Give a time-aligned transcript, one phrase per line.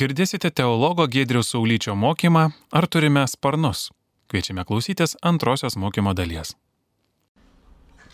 [0.00, 3.90] Girdėsite teologo Gedriaus Saulyčio mokymą Ar turime sparnus?
[4.32, 6.54] Kviečiame klausytis antrosios mokymo dalies.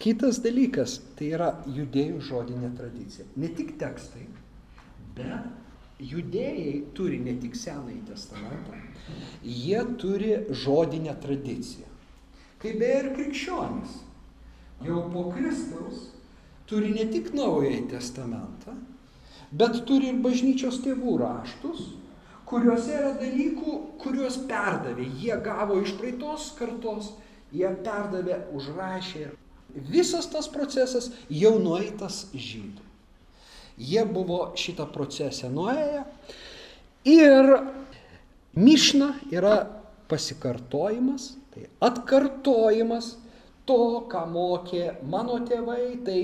[0.00, 3.28] Kitas dalykas tai yra judėjų žodinė tradicija.
[3.38, 4.24] Ne tik tekstai,
[5.14, 8.82] bet judėjai turi ne tik Senąjį testamentą,
[9.44, 10.34] jie turi
[10.64, 11.86] žodinę tradiciją.
[12.64, 13.94] Kaip beje ir krikščionis.
[14.90, 16.10] Jau po Kristaus
[16.66, 18.74] turi ne tik Naująjį testamentą,
[19.50, 21.84] bet turi ir bažnyčios tėvų raštus,
[22.46, 25.06] kuriuose yra dalykų, kuriuos perdavė.
[25.20, 27.12] Jie gavo iš praeitos kartos,
[27.54, 29.30] jie perdavė, užrašė.
[29.90, 32.84] Visas tas procesas jau nueitas žydų.
[33.76, 36.06] Jie buvo šitą procesą nuėję
[37.04, 37.50] ir
[38.56, 39.66] mišna yra
[40.08, 43.16] pasikartojimas, tai atkartojimas
[43.68, 46.20] to, ką mokė mano tėvai, tai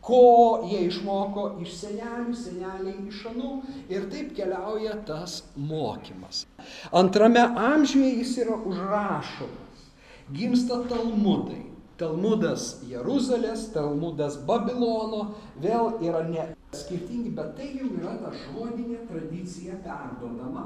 [0.00, 3.50] ko jie išmoko iš senelių, seneliai iš anų
[3.92, 6.46] ir taip keliauja tas mokymas.
[6.92, 9.90] Antrame amžiuje jis yra užrašomas.
[10.32, 11.66] Gimsta Talmudai.
[12.00, 19.76] Talmudas Jeruzalės, Talmudas Babilono, vėl yra ne skirtingi, bet tai jau yra ta žodinė tradicija
[19.84, 20.64] perdodama.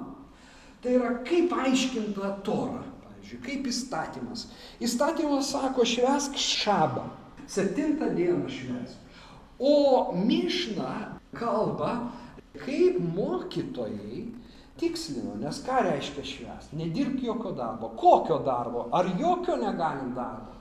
[0.85, 4.47] Tai yra kaip aiškinta Tora, pavyzdžiui, kaip įstatymas.
[4.85, 7.09] Įstatymas sako, švesk šabą,
[7.51, 9.04] septintą dieną švesk.
[9.59, 12.11] O Mišna kalba,
[12.59, 14.25] kaip mokytojai
[14.81, 16.73] tikslino, nes ką reiškia švęs?
[16.79, 17.93] Nedirk jokio darbo.
[17.99, 18.89] Kokio darbo?
[18.93, 20.55] Ar jokio negalim darbo?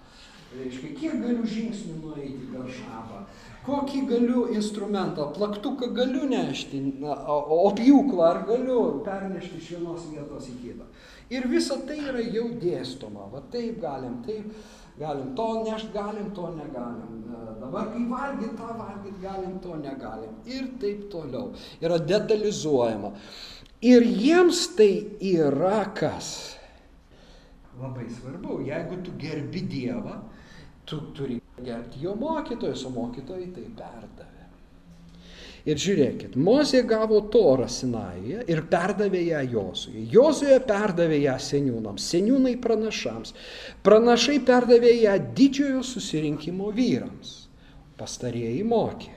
[0.53, 3.23] Reiškia, kiek galiu žingsnių nueiti per šabą,
[3.65, 10.59] kokį galiu instrumentą, plaktuką galiu nešti, o pjūklą ar galiu pernešti iš vienos vietos į
[10.59, 10.85] kitą.
[11.33, 14.53] Ir visa tai yra jau dėstoma, va taip galim, taip
[14.99, 17.23] galim, to nešt galim, to negalim
[17.73, 20.33] dabar kai valgyt tą valgyt galim, to negalim.
[20.45, 21.53] Ir taip toliau.
[21.81, 23.13] Yra detalizuojama.
[23.81, 26.57] Ir jiems tai yra kas?
[27.79, 30.19] Labai svarbu, jeigu tu gerbi Dievą,
[30.85, 34.42] tu turi gerbti jo mokytojus, o mokytojai tai perdavė.
[35.63, 40.01] Ir žiūrėkit, Mozė gavo Torą Sinajuje ir perdavė ją Jozuje.
[40.11, 43.31] Jozuje perdavė ją seniūnams, seniūnai pranašams.
[43.85, 47.37] Pranašai perdavė ją didžiojo susirinkimo vyrams
[47.95, 49.13] pastarieji mokė.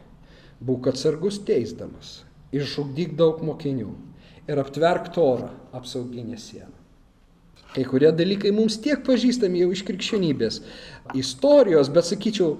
[0.62, 2.20] Būk atsargus teisdamas,
[2.54, 3.90] išžugdyk daug mokinių
[4.46, 6.70] ir aptverk torą apsauginę sieną.
[7.74, 10.62] Kai kurie dalykai mums tiek pažįstami jau iš krikščionybės
[11.18, 12.54] istorijos, bet sakyčiau,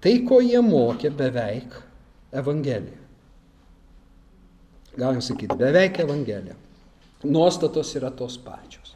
[0.00, 1.74] tai, ko jie mokė, beveik
[2.32, 2.98] Evangelija.
[4.96, 6.56] Galim sakyti, beveik Evangelija.
[7.24, 8.94] Nuostatos yra tos pačios.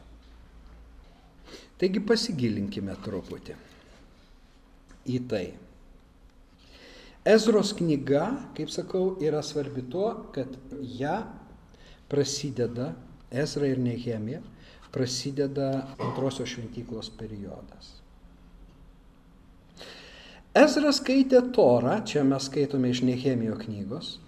[1.79, 3.55] Taigi pasigilinkime truputį
[5.11, 5.45] į tai.
[7.25, 8.23] Ezros knyga,
[8.57, 10.51] kaip sakau, yra svarbi tuo, kad
[10.99, 11.17] ją
[12.09, 12.93] prasideda,
[13.33, 14.39] Ezra ir Nehemija,
[14.93, 15.69] prasideda
[15.99, 17.95] antrosios šventyklos periodas.
[20.55, 24.19] Ezra skaitė Torą, čia mes skaitome iš Nehemijo knygos,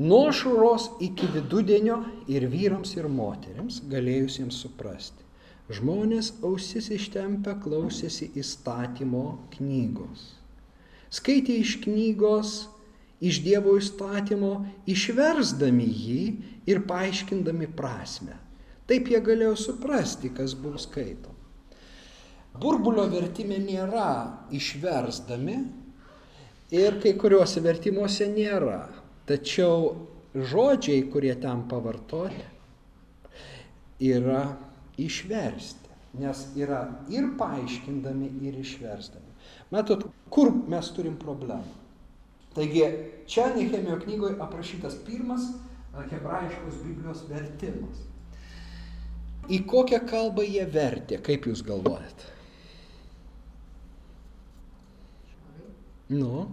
[0.00, 1.98] nuo šuros iki vidudienio
[2.32, 5.20] ir vyrams ir moteriams galėjusiems suprasti.
[5.74, 10.32] Žmonės ausis ištempę klausėsi įstatymo knygos
[11.14, 12.54] skaitė iš knygos,
[13.24, 14.54] iš Dievo įstatymo,
[14.90, 16.24] išversdami jį
[16.70, 18.36] ir paaiškindami prasme.
[18.88, 21.32] Taip jie galėjo suprasti, kas buvo skaito.
[22.54, 24.08] Burbulio vertime nėra
[24.54, 25.56] išversdami
[26.74, 28.84] ir kai kuriuose vertimuose nėra.
[29.26, 29.88] Tačiau
[30.34, 32.44] žodžiai, kurie ten pavartoti,
[34.04, 34.44] yra
[35.00, 39.32] išversti, nes yra ir paaiškindami, ir išversdami.
[39.74, 41.80] Matot, kur mes turim problemą?
[42.54, 42.84] Taigi,
[43.26, 45.48] čia Nehemijo knygoje aprašytas pirmas
[46.10, 48.04] hebrajiškos Biblijos vertimas.
[49.50, 52.33] Į kokią kalbą jie vertė, kaip jūs galvojat?
[56.12, 56.44] Nu,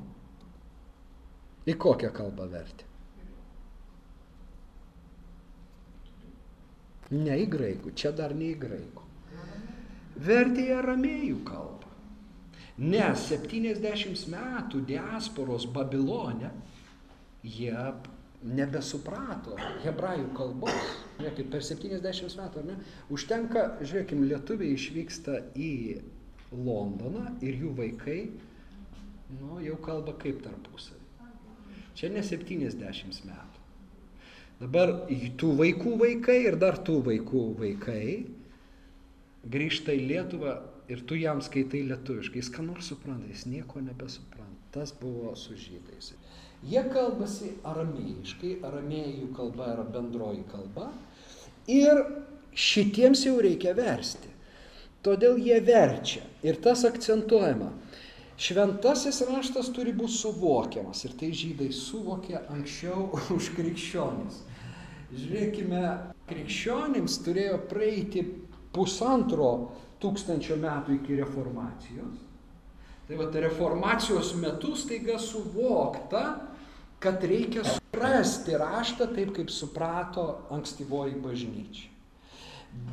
[1.68, 2.88] į kokią kalbą vertė?
[7.12, 9.08] Ne į graikų, čia dar ne į graikų.
[10.22, 11.90] Vertė į aramėjų kalbą.
[12.82, 16.54] Nes 70 metų diasporos Babilone
[17.44, 17.76] jie
[18.42, 20.96] nebesuprato hebrajų kalbos.
[21.20, 22.78] Žiūrėkit, per 70 metų, ar ne?
[23.14, 25.74] Užtenka, žiūrėkim, lietuviai išvyksta į
[26.52, 28.22] Londoną ir jų vaikai,
[29.40, 31.00] nu, jau kalba kaip tarpusavį.
[31.96, 33.62] Čia ne 70 metų.
[34.62, 34.94] Dabar
[35.42, 38.06] tų vaikų vaikai ir dar tų vaikų vaikai
[39.50, 40.56] grįžta į Lietuvą
[40.92, 44.60] ir tu jam skaitai lietuviškai, jis ką nors supranta, jis nieko nebesupranta.
[44.72, 46.14] Tas buvo su žydais.
[46.62, 50.92] Jie kalbasi aramėjiškai, aramėjų kalba yra bendroji kalba
[51.72, 52.04] ir
[52.54, 54.30] šitiems jau reikia versti.
[55.02, 57.72] Todėl jie verčia ir tas akcentuojama.
[58.42, 64.42] Šventasis raštas turi būti suvokiamas ir tai žydai suvokė anksčiau už krikščionis.
[65.12, 65.84] Žiūrėkime,
[66.30, 68.24] krikščionims turėjo praeiti
[68.74, 69.52] pusantro
[70.02, 72.18] tūkstančio metų iki reformacijos.
[73.06, 76.24] Tai va, reformacijos metu staiga suvokta,
[77.04, 81.90] kad reikia suprasti raštą taip, kaip suprato ankstyvoji bažnyčia.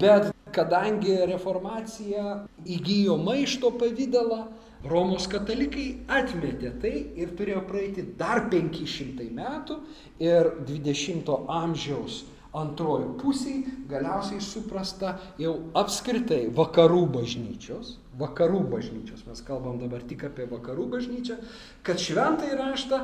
[0.00, 4.48] Bet kadangi reformacija įgyjo maišto pavydalą,
[4.86, 9.78] Romos katalikai atmetė tai ir turėjo praeiti dar 500 metų
[10.22, 12.20] ir 20 amžiaus
[12.58, 20.46] antroji pusiai galiausiai suprasta jau apskritai vakarų bažnyčios, vakarų bažnyčios, mes kalbam dabar tik apie
[20.48, 21.40] vakarų bažnyčią,
[21.82, 23.02] kad šventai raštą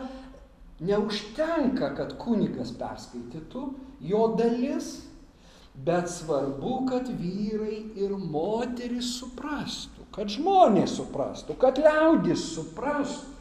[0.87, 3.67] neužtenka, kad kunigas perskaitytų,
[4.07, 4.95] jo dalis
[5.75, 13.33] Bet svarbu, kad vyrai ir moteris suprastų, kad žmonės suprastų, kad liaudis suprastų.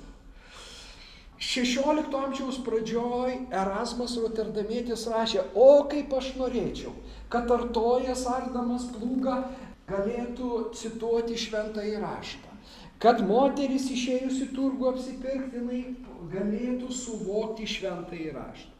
[1.44, 6.94] 16 amžiaus pradžioj Erasmas Rotterdamietis rašė, o kaip aš norėčiau,
[7.34, 9.42] kad artojas ardamas plūgą
[9.90, 12.54] galėtų cituoti šventą įraštą,
[13.04, 15.82] kad moteris išėjusi turgu apsipirktinai
[16.32, 18.72] galėtų suvokti šventą įraštą.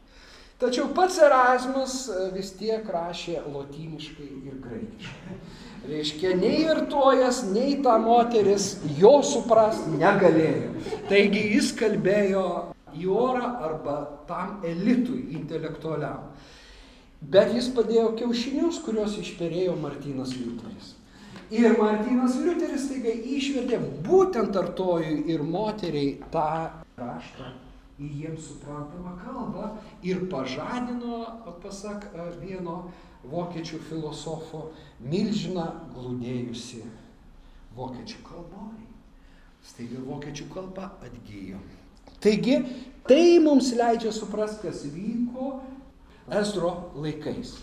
[0.64, 5.38] Tačiau pats Erasmus e, vis tiek rašė lotyniškai ir graikiškai.
[5.84, 10.70] Reiškia, nei virtuojas, nei ta moteris jo suprast negalėjo.
[11.10, 12.44] Taigi jis kalbėjo
[12.96, 13.96] į orą arba
[14.28, 16.30] tam elitui intelektualiam.
[17.20, 20.94] Bet jis padėjo kiaušinius, kuriuos išperėjo Martinas Liuteris.
[21.52, 26.48] Ir Martinas Liuteris taiga išvertė būtent artojui ir moteriai tą
[26.96, 27.52] raštą
[28.00, 29.68] į jiems suprantamą kalbą
[30.02, 31.20] ir pažadino,
[31.62, 32.08] pasak
[32.40, 32.88] vieno
[33.30, 34.68] vokiečių filosofo,
[35.00, 36.82] milžiną glūdėjusi
[37.76, 38.88] vokiečių kalboje.
[39.64, 41.60] Staiga vokiečių kalba atgyjo.
[42.24, 42.58] Taigi,
[43.08, 45.58] tai mums leidžia suprasti, kas vyko
[46.32, 47.56] Ezro laikais.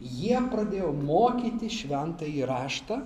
[0.00, 2.98] Jie pradėjo mokyti šventą įraštą.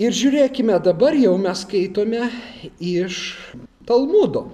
[0.00, 2.30] Ir žiūrėkime, dabar jau mes skaitome
[2.80, 3.36] iš
[3.88, 4.46] Talmudo.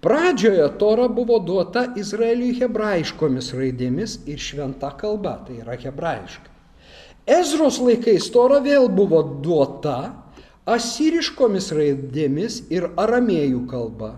[0.00, 6.48] Pradžioje Tora buvo duota Izraeliui hebrajiškomis raidėmis ir šventa kalba, tai yra hebrajiška.
[7.28, 9.98] Ezros laikais Tora vėl buvo duota
[10.64, 14.14] asiriškomis raidėmis ir aramėjų kalba.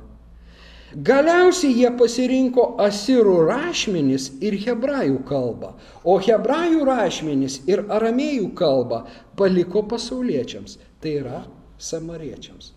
[0.92, 5.72] Galiausiai jie pasirinko asirų rašmenis ir hebrajų kalbą,
[6.04, 9.02] o hebrajų rašmenis ir aramėjų kalbą
[9.40, 11.42] paliko pasauliečiams, tai yra
[11.80, 12.70] samariečiams.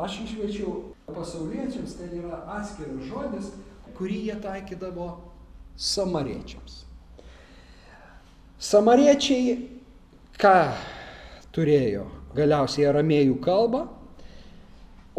[0.00, 3.50] Aš išvečiau pasauliečiams, ten yra atskiras žodis,
[3.96, 5.08] kurį jie taikydavo
[5.76, 6.82] samariečiams.
[8.62, 9.56] Samariečiai
[10.40, 10.56] ką
[11.52, 12.06] turėjo?
[12.32, 13.82] Galiausiai aramėjų kalbą,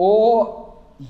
[0.01, 0.13] o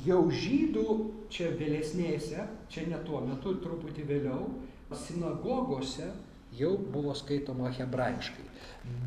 [0.04, 0.98] jau žydų
[1.31, 4.50] čia vėlesnėse, čia ne tuo metu, truputį vėliau,
[4.94, 6.12] sinagogose
[6.57, 8.44] jau buvo skaitoma hebrajiškai.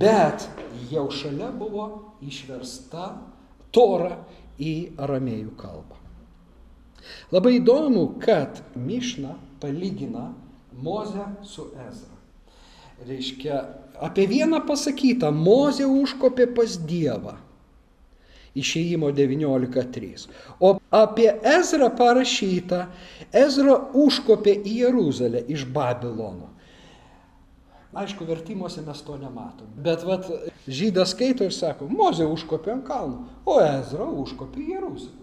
[0.00, 0.48] Bet
[0.90, 1.86] jau šalia buvo
[2.24, 3.10] išversta
[3.76, 4.16] Tora
[4.58, 5.98] į aramėjų kalbą.
[7.34, 10.32] Labai įdomu, kad Mišna palygina
[10.76, 12.14] Mozę su Ezra.
[13.06, 13.60] Reiškia,
[14.00, 17.36] apie vieną pasakytą, Mozė užkopė pas Dievą.
[18.56, 20.26] Išėjimo 19.3.
[20.64, 22.86] O apie Ezrą parašyta,
[23.32, 26.55] Ezra užkopė į Jeruzalę iš Babilono.
[27.96, 29.68] Aišku, vertimuose mes to nematom.
[29.80, 30.26] Bet vat,
[30.68, 35.22] žydas skaito ir sako, Mozė užkopė ant kalno, o Ezra užkopė į Jeruzalę.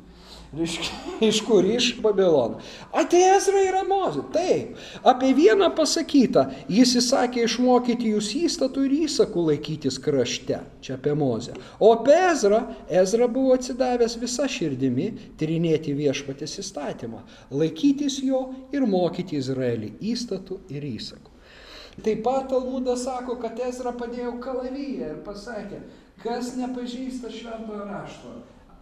[0.53, 0.85] Reiškia,
[1.29, 1.65] iš kur?
[1.65, 2.59] Iš Babilono.
[2.93, 4.21] A, tai Ezra yra Mozė.
[4.33, 4.77] Taip.
[5.09, 10.61] Apie vieną pasakyta, jis įsakė išmokyti jūs įstatų ir įsakų laikytis krašte.
[10.85, 11.57] Čia apie Mozę.
[11.81, 12.63] O apie Ezra,
[13.01, 15.09] Ezra buvo atsidavęs visą širdimi
[15.41, 21.32] tyrinėti viešpatės įstatymą, laikytis jo ir mokyti Izraelį įstatų ir įsakų.
[22.01, 25.83] Taip pat Talmudas sako, kad Ezra padėjo kalavyje ir pasakė,
[26.23, 28.37] kas nepažįsta šventojo rašto,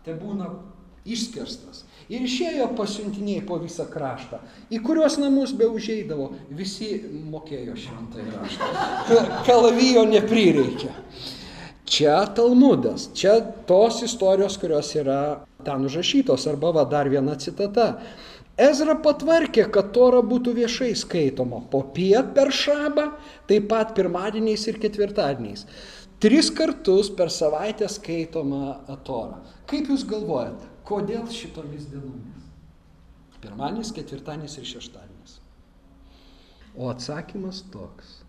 [0.05, 0.47] te būna
[1.07, 1.83] išskirstas.
[2.11, 4.41] Ir išėjo pasiuntiniai po visą kraštą,
[4.71, 6.93] į kuriuos namus be užeidavo, visi
[7.31, 8.71] mokėjo šventąjį raštą.
[9.47, 10.91] Kalavijo neprireikė.
[11.91, 17.97] Čia Talmudas, čia tos istorijos, kurios yra ten užrašytos, arba va dar viena citata.
[18.61, 23.07] Ezra patvarkė, kad Tora būtų viešai skaitoma po piet per šabą,
[23.49, 25.65] taip pat pirmadieniais ir ketvirtadieniais.
[26.21, 28.75] Tris kartus per savaitę skaitoma
[29.07, 29.39] Tora.
[29.69, 32.45] Kaip Jūs galvojate, kodėl šitomis dienomis?
[33.41, 35.39] Pirmadienis, ketvirtadienis ir šeštadienis.
[36.77, 38.19] O atsakymas toks.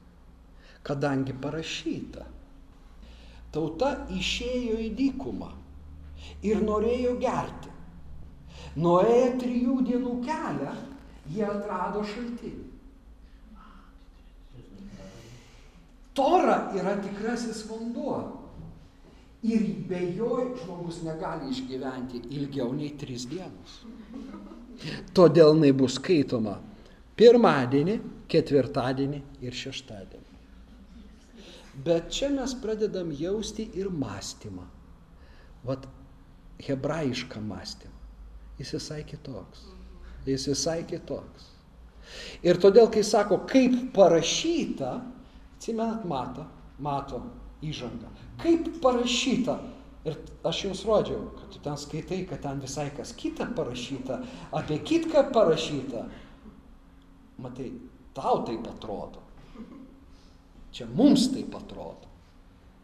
[0.83, 2.25] Kadangi parašyta,
[3.55, 5.53] tauta išėjo į dykumą
[6.49, 7.72] ir norėjo gerti.
[8.77, 10.77] Nuėję trijų dienų kelią,
[11.35, 12.69] jie atrado šaltinį.
[16.17, 18.17] Tora yra tikrasis vanduo.
[19.43, 23.81] Ir be jo žmogus negali išgyventi ilgiau nei tris dienas.
[25.17, 26.61] Todėl jinai bus skaitoma
[27.19, 27.97] pirmadienį,
[28.31, 30.29] ketvirtadienį ir šeštadienį.
[31.85, 34.69] Bet čia mes pradedam jausti ir mąstymą.
[35.67, 35.89] Vat
[36.63, 37.92] hebrajišką mąstymą.
[38.61, 39.67] Jis visai kitoks.
[40.27, 41.49] Jis visai kitoks.
[42.45, 44.97] Ir todėl, kai sako, kaip parašyta,
[45.57, 46.45] atsimenat, mato,
[46.83, 47.23] mato
[47.65, 48.11] įžangą.
[48.43, 49.59] Kaip parašyta.
[50.03, 54.19] Ir aš jums rodžiau, kad tu ten skaitai, kad ten visai kas kita parašyta,
[54.59, 56.09] apie kitką parašyta.
[57.43, 57.69] Matai,
[58.17, 59.23] tau taip atrodo.
[60.75, 62.11] Čia mums taip atrodo.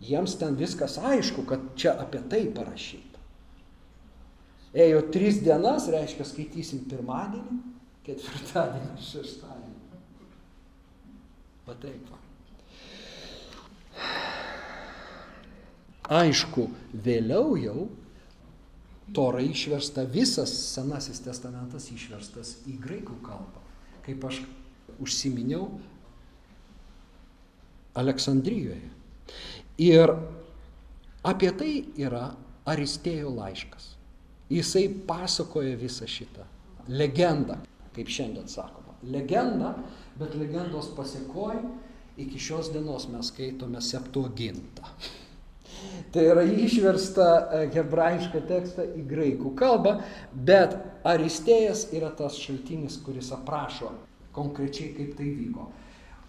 [0.05, 3.08] Jiems ten viskas aišku, kad čia apie tai parašyta.
[4.77, 7.61] Ėjo tris dienas, reiškia, skaitysim pirmadienį,
[8.05, 9.77] ketvirtadienį, šeštadienį.
[11.69, 12.13] Pataip.
[16.09, 16.69] Aišku,
[17.05, 17.89] vėliau jau
[19.17, 23.63] Tora išversta, visas Senasis testamentas išverstas į graikų kalbą.
[24.05, 24.43] Kaip aš
[25.01, 25.71] užsiminiau
[27.97, 28.91] Aleksandrijoje.
[29.81, 30.13] Ir
[31.27, 32.27] apie tai yra
[32.69, 33.95] Aristėjo laiškas.
[34.49, 36.47] Jisai pasakoja visą šitą
[36.89, 37.59] legendą,
[37.97, 38.97] kaip šiandien sakoma.
[39.13, 39.75] Legenda,
[40.19, 41.61] bet legendos pasiekoj
[42.19, 44.89] iki šios dienos mes skaitome septuagintą.
[46.11, 49.99] Tai yra išversta e, hebrajišką tekstą į graikų kalbą,
[50.33, 50.75] bet
[51.07, 53.93] Aristėjas yra tas šaltinis, kuris aprašo
[54.35, 55.69] konkrečiai, kaip tai vyko.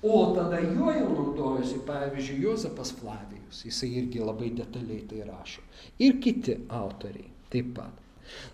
[0.05, 5.65] O tada juo jau naudojasi, pavyzdžiui, Jozapas Flavijus, jisai irgi labai detaliai tai rašo.
[6.05, 8.08] Ir kiti autoriai taip pat.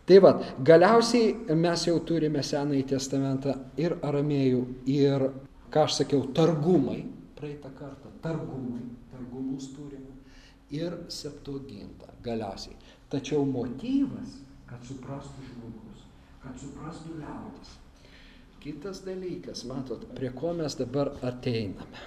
[0.05, 4.63] Tai vad, galiausiai mes jau turime Senąjį testamentą ir aramėjų,
[4.93, 5.29] ir,
[5.73, 7.01] ką aš sakiau, targumai,
[7.39, 10.13] praeitą kartą, targumai, targumus turime
[10.73, 12.77] ir septuagintą galiausiai.
[13.09, 14.39] Tačiau motyvas,
[14.69, 16.05] kad suprastų žmogus,
[16.43, 17.75] kad suprastų liaudis.
[18.65, 22.01] Kitas dalykas, matot, prie ko mes dabar ateiname.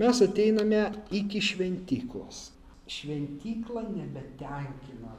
[0.00, 2.53] Mes ateiname iki šventyklos.
[2.90, 5.14] Šventykla nebetenkina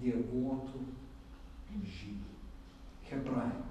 [0.00, 0.80] dievotų
[1.72, 2.32] žydų,
[3.10, 3.62] hebrajų.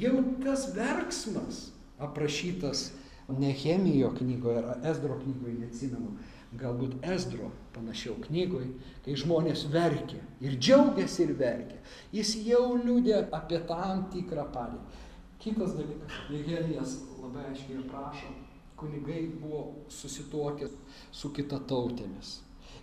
[0.00, 1.68] Jau tas verksmas
[2.00, 2.90] aprašytas
[3.30, 6.16] Nehemijo knygoje ar Esdro knygoje, neatsimenu,
[6.58, 8.72] galbūt Esdro panašiau knygoje,
[9.04, 11.78] kai žmonės verkia ir džiaugiasi ir verkia.
[12.14, 15.04] Jis jau liūdė apie tam tikrą padėtį.
[15.40, 18.32] Kitas dalykas, Nehemijas labai aiškiai aprašo,
[18.80, 20.68] kunigai buvo susituokę
[21.12, 22.38] su kitatautėmis.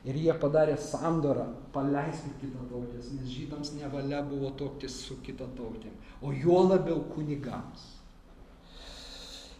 [0.07, 6.61] Ir jie padarė sandorą, paleiskit kitatautės, nes žydams nevalia buvo toktis su kitatautėm, o juo
[6.69, 7.97] labiau kunigams.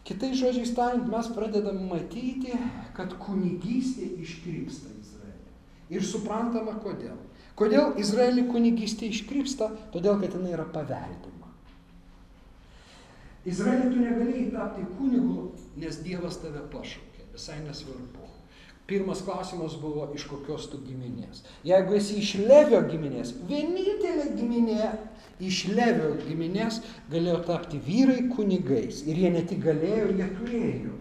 [0.08, 2.54] Kitais žodžiais tariant, mes pradedam matyti,
[2.96, 5.50] kad kunigystė iškrypsta Izraelį.
[5.98, 7.18] Ir suprantama kodėl.
[7.60, 9.68] Kodėl Izraelį kunigystė iškrypsta?
[9.92, 11.37] Todėl, kad jinai yra paveldima.
[13.48, 17.28] Izraelį tu negalėjai tapti kunigu, nes Dievas tave pašaukė.
[17.36, 18.26] Visai nesvarbu.
[18.88, 21.42] Pirmas klausimas buvo, iš kokios tu giminės.
[21.68, 24.94] Jeigu esi iš Levio giminės, vienintelė giminė
[25.44, 26.80] iš Levio giminės
[27.12, 29.04] galėjo tapti vyrai kunigais.
[29.04, 30.96] Ir jie ne tik galėjo, jie turėjo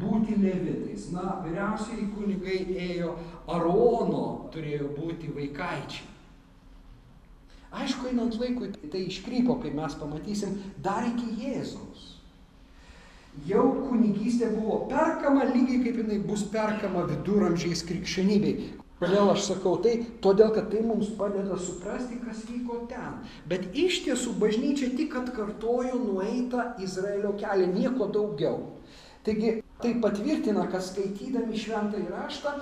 [0.00, 1.10] būti levitais.
[1.14, 3.16] Na, vyriausiai kunigai ėjo
[3.50, 6.09] Arono, turėjo būti vaikaičiai.
[7.70, 12.08] Aišku, einant laikui tai iškrypo, kaip mes pamatysim, dar iki Jėzaus.
[13.46, 18.72] Jau kunigystė buvo perkama lygiai kaip jinai bus perkama viduramžiais krikščionybei.
[19.00, 19.94] Kodėl aš sakau tai?
[20.20, 23.22] Todėl, kad tai mums padeda suprasti, kas vyko ten.
[23.48, 28.58] Bet iš tiesų bažnyčia tik atkartojo nueitą Izraelio kelią, nieko daugiau.
[29.24, 32.56] Taigi tai patvirtina, kad skaitydami šventą įraštą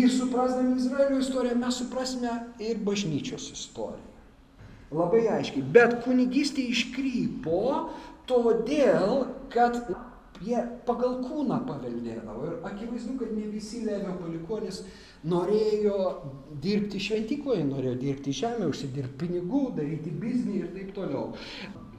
[0.00, 4.09] ir suprasdami Izraelio istoriją mes suprasime ir bažnyčios istoriją.
[4.90, 5.62] Labai aiškiai.
[5.62, 7.90] Bet kunigystė iškrypo
[8.30, 9.76] todėl, kad
[10.42, 12.48] jie pagal kūną paveldėdavo.
[12.48, 14.80] Ir akivaizdu, kad ne visi Levio palikonis
[15.30, 15.98] norėjo
[16.64, 21.28] dirbti šventykloje, norėjo dirbti žemę, užsidirbti pinigų, daryti biznį ir taip toliau.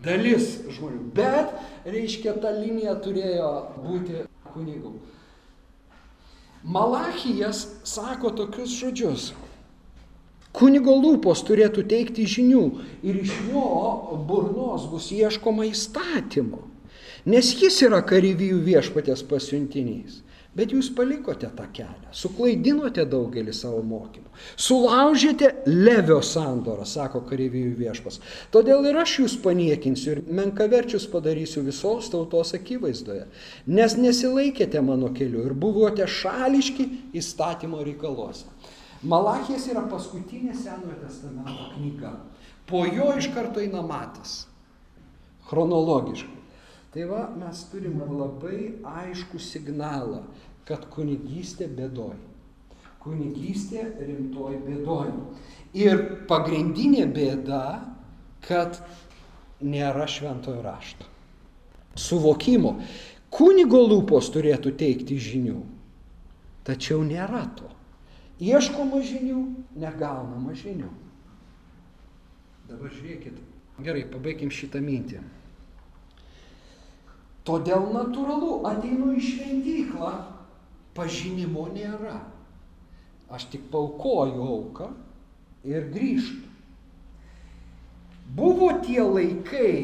[0.02, 1.04] Dalis žmonių.
[1.14, 1.54] Bet,
[1.86, 3.52] reiškia, ta linija turėjo
[3.84, 4.96] būti kunigų.
[6.62, 9.32] Malachijas sako tokius žodžius.
[10.52, 12.64] Kunigo lūpos turėtų teikti žinių
[13.08, 13.68] ir iš jo
[14.28, 16.66] burnos bus ieškoma įstatymo,
[17.32, 20.20] nes jis yra karyvijų viešpatės pasiuntinys.
[20.52, 28.20] Bet jūs palikote tą kelią, suklaidinote daugelį savo mokymų, sulaužėte levio sandorą, sako kareivijų viešpas.
[28.52, 33.30] Todėl ir aš jūs paniekinsiu ir menkaverčius padarysiu visos tautos akivaizdoje,
[33.72, 36.90] nes nesilaikėte mano keliu ir buvote šališki
[37.22, 38.44] įstatymo reikaluose.
[39.02, 42.12] Malachijas yra paskutinė Senojo testamento knyga.
[42.70, 44.46] Po jo iš karto eina matas.
[45.50, 46.38] Chronologiškai.
[46.92, 50.26] Tai va, mes turim labai aišku signalą,
[50.68, 52.18] kad kunigystė bėdoj.
[53.02, 55.14] Kunigystė rimtoj bėdoj.
[55.80, 57.64] Ir pagrindinė bėda,
[58.46, 58.78] kad
[59.64, 61.08] nėra šventojo rašto.
[61.96, 62.76] Suvokimo.
[63.32, 65.62] Kunigo lūpos turėtų teikti žinių.
[66.68, 67.72] Tačiau nėra to.
[68.42, 69.42] Ieškoma žinių,
[69.78, 70.90] negaunama žinių.
[72.72, 73.38] Dabar žiūrėkit.
[73.86, 75.22] Gerai, pabaigim šitą mintį.
[77.46, 80.12] Todėl natūralu, ateinu į šventyklą,
[80.98, 82.20] pažinimo nėra.
[83.32, 84.90] Aš tik paukoju auką
[85.68, 86.50] ir grįžtu.
[88.36, 89.76] Buvo tie laikai,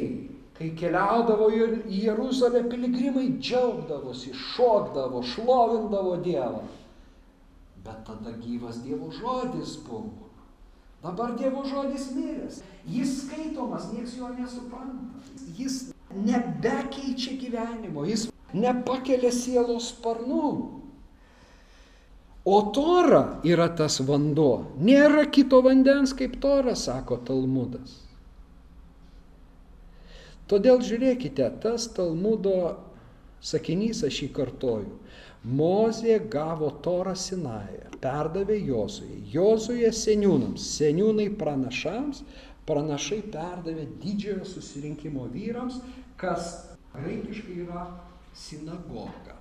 [0.58, 6.64] kai keliaudavo į Jeruzalę piligrimai, džiaugdavosi, šokdavo, šlovindavo Dievą.
[7.88, 10.28] Bet tada gyvas Dievo žodis buvo.
[11.00, 12.60] Dabar Dievo žodis miręs.
[12.84, 15.22] Jis skaitomas, nieks jo nesupranta.
[15.56, 20.50] Jis nebekeičia gyvenimo, jis nepakelia sielos sparnų.
[22.48, 24.74] O tora yra tas vanduo.
[24.80, 27.98] Nėra kito vandens kaip tora, sako Talmudas.
[30.48, 32.56] Todėl žiūrėkite, tas Talmudo
[33.44, 34.96] sakinys aš jį kartoju.
[35.46, 42.24] Mozė gavo torą Sinają, perdavė Jozuje, Jozuje seniūnams, seniūnai pranašams,
[42.68, 45.80] pranašai perdavė didžiojo susirinkimo vyrams,
[46.20, 47.86] kas graikiškai yra
[48.36, 49.38] sinagoga.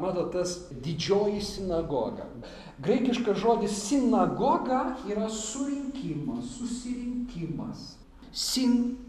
[0.00, 2.26] Matot, tas didžioji sinagoga.
[2.82, 7.96] Graikiškas žodis sinagoga yra surinkimas, susirinkimas.
[8.32, 9.04] Sinagoga.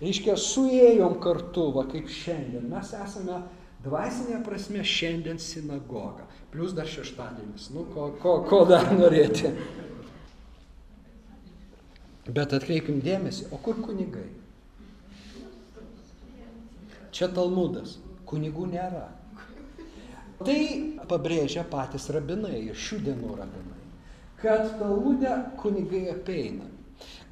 [0.00, 2.64] Reiškia, suėjom kartu, va kaip šiandien.
[2.72, 3.42] Mes esame
[3.88, 6.28] dvasinė prasme šiandien sinagoga.
[6.52, 7.70] Plius dar šeštadienis.
[7.74, 9.52] Nu, ko, ko, ko dar norėti.
[12.28, 14.26] Bet atkreipim dėmesį, o kur kunigai?
[17.16, 17.96] Čia Talmudas,
[18.28, 19.06] kunigų nėra.
[20.44, 20.58] Tai
[21.10, 23.78] pabrėžia patys rabinai šių dienų rabinai,
[24.38, 26.68] kad Talmude kunigai apeina.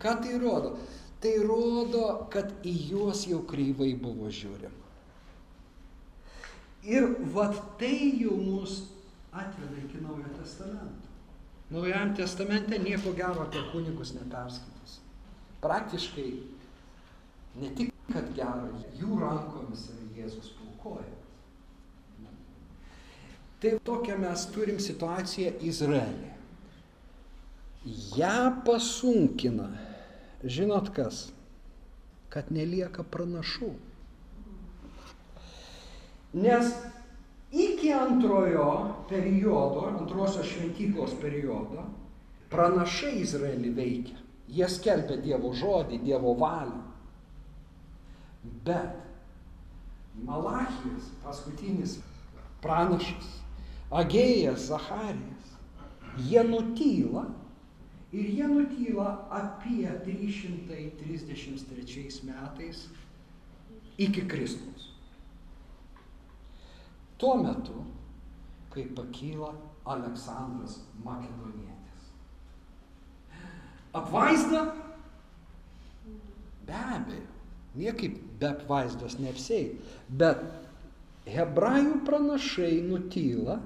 [0.03, 0.75] Ką tai rodo?
[1.23, 4.86] Tai rodo, kad į juos jau kreivai buvo žiūrima.
[6.87, 8.85] Ir vat tai jau mus
[9.33, 11.11] atveda iki Naujojo testamento.
[11.71, 15.01] Naujajam testamente nieko gero apie kunigus neperskaitys.
[15.61, 16.29] Praktiškai
[17.59, 21.17] ne tik, kad gero, jų rankomis yra Jėzus paukoja.
[23.61, 26.31] Tai tokią mes turim situaciją Izraelį.
[28.19, 29.71] Ja pasunkina,
[30.45, 31.27] žinot kas,
[32.31, 33.73] kad nelieka pranašų.
[36.37, 36.69] Nes
[37.53, 41.85] iki antrojo periodo, antrosios šventyklos periodo,
[42.53, 44.19] pranašai Izraelį veikia.
[44.53, 46.83] Jie skelbia Dievo žodį, Dievo valią.
[48.67, 48.93] Bet
[50.27, 51.99] Malachijas, paskutinis
[52.63, 53.27] pranašas,
[53.91, 55.57] Agėjas, Zacharijas,
[56.29, 57.25] jie nutyla
[58.13, 62.89] ir jie nutyla apie 333 metais
[63.99, 64.96] iki Kristaus.
[67.19, 67.85] Tuo metu,
[68.71, 69.55] kai pakyla
[69.87, 72.11] Aleksandras Makedonietis.
[73.95, 74.67] Apvaizda?
[76.67, 77.33] Be abejo,
[77.79, 79.79] niekaip be apvaizdos neapsėjai.
[80.11, 80.43] Bet
[81.31, 83.61] hebrajų pranašai nutyla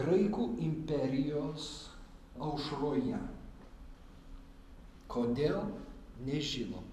[0.00, 1.68] graikų imperijos
[2.40, 3.20] aušroje.
[5.10, 5.64] Kodėl?
[6.24, 6.84] Nežinom.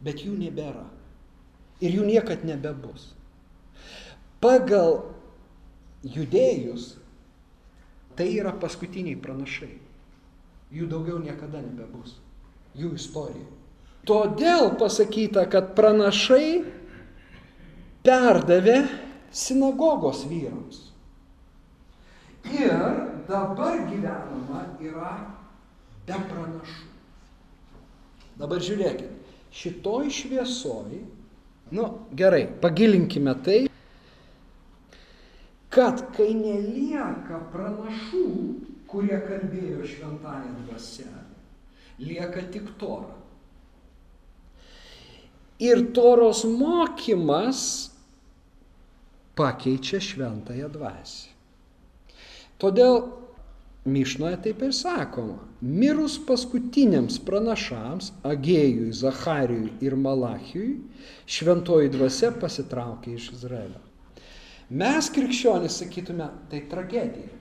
[0.00, 0.86] Bet jų nebėra
[1.80, 3.10] ir jų niekad nebebus.
[4.40, 5.02] Pagal
[6.04, 6.94] judėjus
[8.16, 9.72] tai yra paskutiniai pranašai.
[10.70, 12.18] Jų daugiau niekada nebebus.
[12.78, 13.48] Jų istorija.
[14.06, 16.62] Todėl pasakyta, kad pranašai
[18.06, 18.84] perdavė
[19.34, 20.86] sinagogos vyrams.
[22.48, 22.72] Ir
[23.28, 25.10] dabar gyvenama yra
[26.06, 26.86] be pranašų.
[28.40, 29.10] Dabar žiūrėkit,
[29.52, 31.02] šitoj šviesoj
[31.70, 33.70] Nu, gerai, pagilinkime tai.
[35.70, 38.26] kad kai nelieka pranašų,
[38.90, 41.06] kurie kalbėjo šventąją dvasę,
[42.02, 43.14] lieka tik tora.
[45.62, 47.62] Ir toros mokymas
[49.38, 51.28] pakeičia šventąją dvasę.
[52.60, 52.98] Todėl
[53.84, 60.74] Mišnoje taip ir sakoma, mirus paskutiniams pranašams, Agėjui, Zacharijui ir Malachijui,
[61.24, 63.80] šventoji dvasia pasitraukė iš Izraelio.
[64.70, 67.32] Mes krikščionys sakytume, tai tragedija.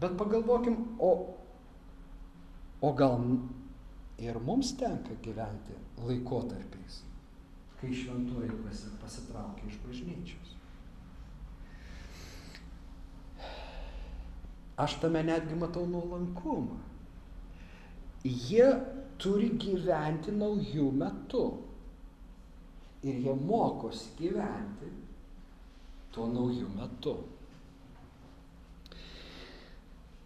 [0.00, 1.12] Bet pagalvokim, o,
[2.80, 3.20] o gal
[4.18, 7.02] ir mums tenka gyventi laikotarpiais,
[7.82, 10.56] kai šventoji dvasia pasitraukia iš bažnyčios.
[14.76, 16.80] Aš tame netgi matau nuolankumą.
[18.24, 18.66] Jie
[19.22, 21.44] turi gyventi naujų metų.
[23.04, 24.88] Ir jie mokosi gyventi
[26.14, 27.14] tuo naujų metu.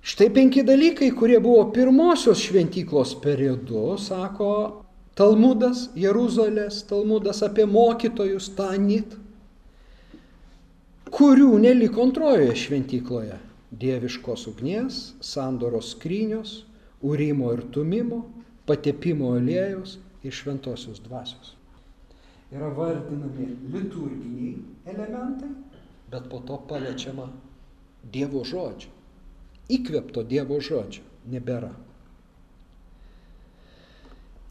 [0.08, 4.52] Štai penki dalykai, kurie buvo pirmosios šventyklos periodu, sako
[5.18, 9.18] Talmudas, Jeruzalės, Talmudas apie mokytojus Tanit,
[11.12, 13.42] kurių neliko antrojoje šventykloje
[13.78, 16.64] dieviškos ugnies, sandoros skrynios,
[17.02, 18.24] urimo ir tumimo,
[18.66, 21.54] patepimo aliejus ir šventosios dvasios.
[22.52, 24.54] Yra vardinami liturginiai
[24.88, 25.50] elementai,
[26.10, 27.28] bet po to paliečiama
[28.08, 28.88] Dievo žodžio.
[29.68, 31.70] Įkvepto Dievo žodžio nebėra.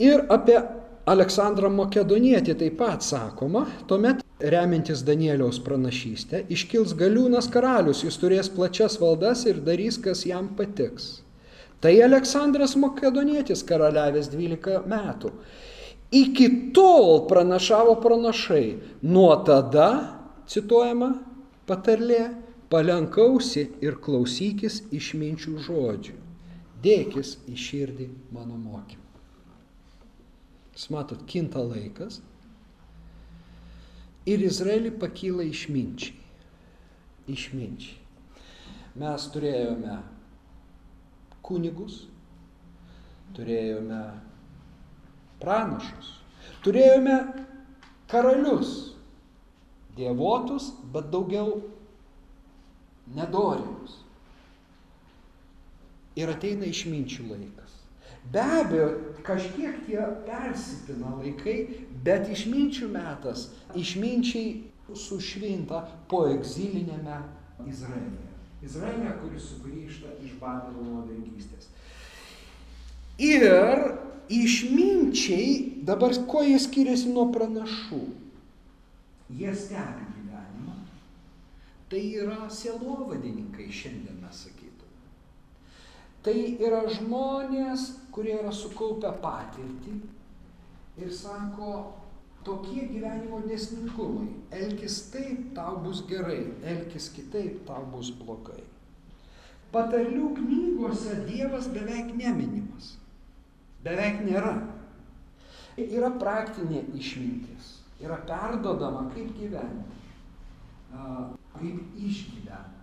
[0.03, 0.59] Ir apie
[1.09, 8.99] Aleksandrą Makedonietį taip pat sakoma, tuomet Remintis Danieliaus pranašystę, iškils galiūnas karalius, jis turės plačias
[9.01, 11.23] valdas ir darys, kas jam patiks.
[11.81, 15.31] Tai Aleksandras Makedonietis karaliavęs 12 metų.
[16.13, 18.77] Iki tol pranašavo pranašai.
[19.09, 19.89] Nuo tada,
[20.49, 21.11] cituojama
[21.67, 22.29] patarlė,
[22.71, 26.15] palenkausi ir klausykis išminčių žodžių.
[26.85, 29.03] Dėkis į širdį mano mokymą.
[30.77, 32.21] Jūs matot, kinta laikas,
[34.27, 36.15] ir Izraelį pakyla išminčiai.
[37.31, 37.97] Išminčiai.
[38.97, 39.97] Mes turėjome
[41.45, 41.99] kunigus,
[43.37, 44.01] turėjome
[45.41, 46.09] pranašus,
[46.65, 47.17] turėjome
[48.11, 48.73] karalius,
[49.97, 51.59] dievotus, bet daugiau
[53.15, 54.01] nedorimus.
[56.17, 57.75] Ir ateina išminčių laikas.
[58.33, 58.87] Be abejo,
[59.23, 64.63] kažkiek tie persipina laikai, bet išminčių metas, išminčiai
[64.95, 67.19] sušvinta po egzilinėme
[67.67, 68.27] Izraelyje.
[68.63, 71.67] Izraelė, kuris sugrįžta iš Babilono vergystės.
[73.21, 73.43] Ir
[74.33, 78.01] išminčiai, dabar kuo jie skiriasi nuo pranašų?
[79.37, 80.77] Jie stebi gyvenimą.
[81.91, 85.13] Tai yra sielovadininkai šiandien mes sakytume.
[86.25, 89.99] Tai yra žmonės, kurie yra sukaupę patirtį
[90.97, 91.96] ir sako,
[92.47, 94.29] tokie gyvenimo dėsningumai.
[94.55, 98.63] Elkis taip, tau bus gerai, elkis kitaip, tau bus blogai.
[99.73, 102.95] Patarlių knygose Dievas beveik neminimas.
[103.83, 104.55] Beveik nėra.
[105.77, 107.75] Yra praktinė išmintis.
[108.01, 110.01] Yra perdodama, kaip gyventi.
[111.57, 112.73] Kaip išgyventi.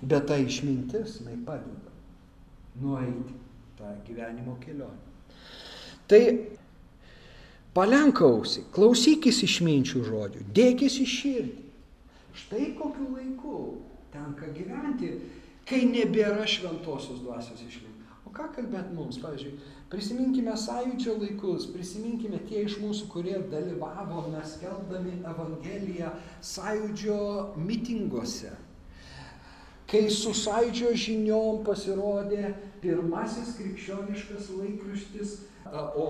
[0.00, 1.90] Bet ta išmintis, jinai padeda
[2.80, 3.34] nueiti
[3.76, 5.09] tą gyvenimo kelionę.
[6.10, 6.22] Tai
[7.76, 11.66] palenkausi, klausykis išminčių žodžių, dėkis į širdį.
[12.40, 13.60] Štai kokiu laiku
[14.10, 15.12] tenka gyventi,
[15.68, 18.08] kai nebėra šventosios dvasios išminti.
[18.26, 19.54] O ką kalbėt mums, pavyzdžiui,
[19.90, 26.10] prisiminkime sąjūdžio laikus, prisiminkime tie iš mūsų, kurie dalyvavo, mes keldami Evangeliją
[26.52, 27.20] sąjūdžio
[27.58, 28.52] mitinguose
[29.90, 35.36] kai su sąjūdžio žiniom pasirodė pirmasis krikščioniškas laikraštis,
[35.70, 36.06] o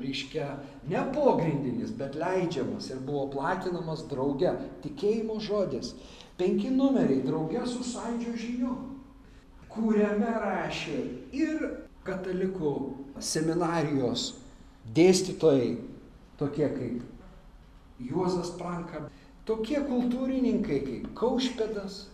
[0.00, 0.48] reiškia
[0.88, 5.92] ne pogrindinis, bet leidžiamas ir buvo platinamas drauge, tikėjimo žodis.
[6.40, 8.78] Penki numeriai drauge su sąjūdžio žiniom,
[9.70, 10.96] kuriame rašė
[11.36, 11.66] ir
[12.06, 12.72] katalikų
[13.22, 14.32] seminarijos
[14.96, 15.76] dėstytojai,
[16.40, 19.04] tokie kaip Juozas Pranka,
[19.46, 22.08] tokie kultūrininkai kaip Kaušpedas,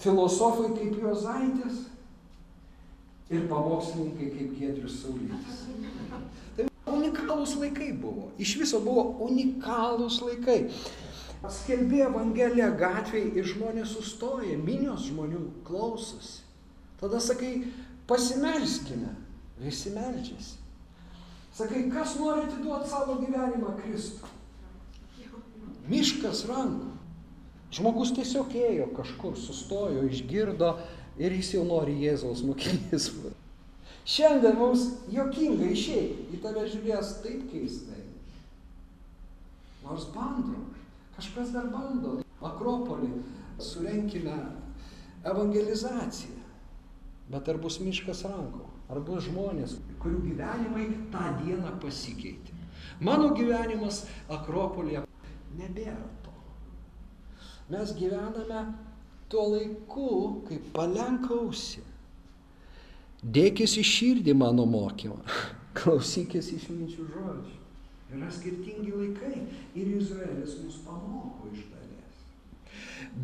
[0.00, 1.84] filosofai kaip Juozaitis
[3.30, 5.62] ir pamokslininkai kaip Giedrius Saulytis.
[6.56, 8.30] Tai unikalūs laikai buvo.
[8.40, 10.62] Iš viso buvo unikalūs laikai.
[11.38, 16.40] Skelbė Evangeliją gatvėje ir žmonės sustoja, minios žmonių klausosi.
[16.98, 17.68] Tada sakai,
[18.10, 19.12] pasimelskime,
[19.62, 20.56] visi melčiasi.
[21.54, 24.34] Sakai, kas nori atiduoti savo gyvenimą Kristui?
[25.88, 26.90] Miškas rankų.
[27.78, 30.72] Žmogus tiesiog ėjo kažkur, sustojo, išgirdo
[31.18, 33.10] ir jis jau nori Jėzaus mokinys.
[34.08, 38.04] Šiandien mums jokinga išėjti, į tave žiūrės taip keistai.
[39.84, 40.62] Nors bando,
[41.16, 42.18] kažkas dar bando.
[42.44, 43.10] Akropolį
[43.60, 44.36] surenkime
[45.26, 46.36] evangelizaciją.
[47.28, 52.54] Bet ar bus miškas rankų, ar bus žmonės, kurių gyvenimai tą dieną pasikeitė.
[53.04, 55.04] Mano gyvenimas Akropolėje
[55.58, 56.32] nebėra to.
[57.68, 58.62] Mes gyvename
[59.28, 60.10] tuo laiku,
[60.48, 61.84] kai palenkausi.
[63.22, 65.18] Dėkis į širdį mano mokymą,
[65.78, 67.56] klausykis išminčių žodžių.
[68.08, 69.34] Yra skirtingi laikai
[69.76, 72.22] ir Izraelis mus pamoko iš dalies.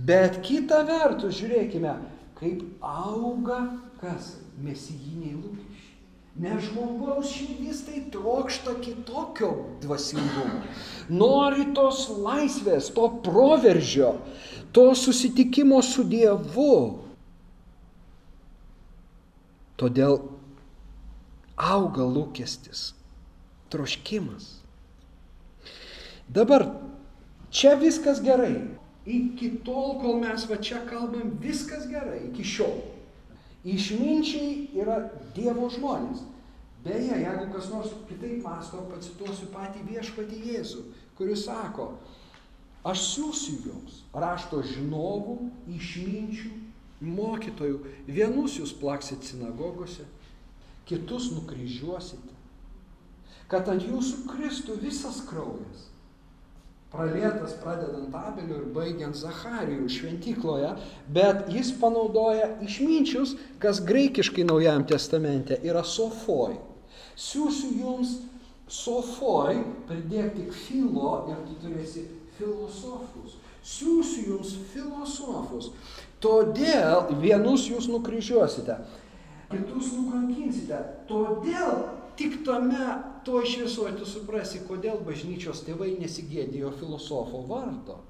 [0.05, 1.95] Bet kita vertus, žiūrėkime,
[2.37, 3.63] kaip auga
[4.05, 4.35] kas?
[4.63, 5.93] Mesijiniai lūkesčiai.
[6.45, 9.53] Nes žmogaus širdis tai trokšta kitokio
[9.85, 10.65] dvasingumo.
[11.15, 14.17] Nori tos laisvės, to proveržio,
[14.75, 16.99] to susitikimo su Dievu.
[19.79, 20.17] Todėl
[21.55, 22.89] auga lūkestis,
[23.71, 24.49] troškimas.
[26.27, 26.67] Dabar
[27.55, 28.57] čia viskas gerai.
[29.07, 32.75] Iki tol, kol mes va čia kalbam, viskas gerai, iki šiol.
[33.63, 35.05] Išminčiai yra
[35.37, 36.27] Dievo žmonės.
[36.83, 40.83] Beje, jeigu kas nors kitaip masto, pacituosiu patį viešpatį Jėzų,
[41.17, 41.93] kuris sako,
[42.85, 45.39] aš siūsiu jums rašto žinovų,
[45.77, 46.53] išminčių,
[47.05, 47.81] mokytojų.
[48.07, 50.07] Vienus jūs plaksit sinagogose,
[50.89, 52.37] kitus nukryžiuosite,
[53.49, 55.91] kad ant jūsų kristų visas kraujas
[56.95, 60.71] pralietas pradedant Abeliu ir baigiant Zacharijų šventykloje,
[61.11, 66.55] bet jis panaudoja išminčius, kas graikiškai Naujajam testamente yra sofoj.
[67.19, 68.15] Siūsiu jums
[68.71, 72.07] sofoj, pridėk tik filo ir tu turėsi
[72.39, 73.39] filosofus.
[73.65, 75.71] Siūsiu jums filosofus.
[76.21, 78.77] Todėl vienus jūs nukryžiuosite,
[79.51, 80.81] kitus nukankinsite.
[81.09, 81.85] Todėl
[82.19, 82.87] tik tame
[83.25, 88.03] toj šviesoje tu suprasi, kodėl bažnyčios tėvai nesigėdėjo filosofo vardo.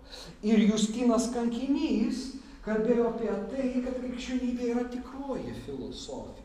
[0.47, 2.33] Ir Justinas kankinys
[2.67, 6.44] kalbėjo apie tai, kad krikščionybė yra tikroji filosofija.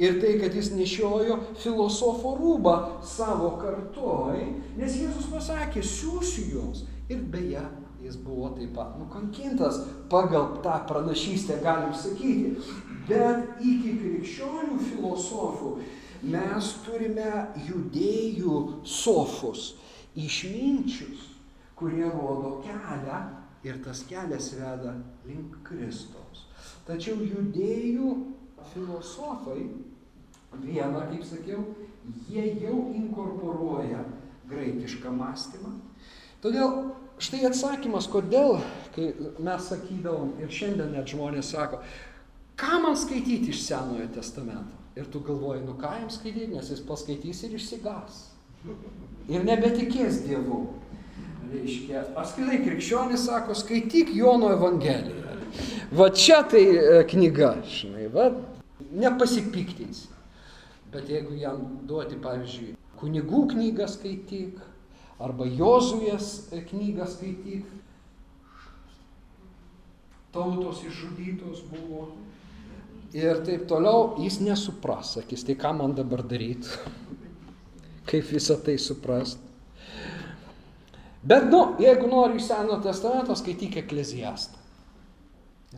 [0.00, 2.74] Ir tai, kad jis nešiojo filosofo rūbą
[3.06, 4.40] savo kartoj,
[4.78, 6.84] nes Jėzus pasakė, siūsiu jums.
[7.10, 7.62] Ir beje,
[8.02, 12.54] jis buvo taip pat nukankintas pagal tą pranašystę, galim sakyti.
[13.08, 15.74] Bet iki krikščionių filosofų
[16.30, 17.30] mes turime
[17.66, 18.56] judėjų
[18.86, 19.74] sofus,
[20.14, 21.26] išminčius,
[21.78, 23.20] kurie rodo kelią
[23.64, 24.94] ir tas kelias veda
[25.26, 26.46] link Kristaus.
[26.86, 28.12] Tačiau judėjų
[28.72, 29.68] filosofai,
[30.62, 31.64] viena, kaip sakiau,
[32.28, 34.04] jie jau inkorporuoja
[34.50, 35.76] graikišką mąstymą.
[36.40, 36.76] Todėl
[37.20, 38.58] štai atsakymas, kodėl,
[38.94, 41.82] kai mes sakydavom ir šiandien net žmonės sako,
[42.60, 44.76] ką man skaityti iš Senojo testamento?
[44.98, 48.24] Ir tu galvoji, nu ką jam skaityti, nes jis paskaitys ir išsigas.
[49.30, 50.64] Ir nebetikės Dievu.
[51.50, 55.29] Reiškia, apskritai krikščionis sako, skaityk Jono Evangeliją.
[55.92, 58.30] Va čia tai e, knyga, žinai, va,
[58.90, 60.06] nepasipiktins.
[60.90, 64.58] Bet jeigu jam duoti, pavyzdžiui, kunigų knygą skaityk,
[65.22, 67.68] arba Jozuės e, knygą skaityk,
[70.34, 72.08] tautos išžudytos buvo,
[73.16, 76.70] ir taip toliau, jis nesupras, sakys, tai ką man dabar daryti,
[78.10, 79.42] kaip visą tai suprast.
[81.20, 84.59] Bet, nu, jeigu nori iš Seno testamento, skaityk ekleziastą.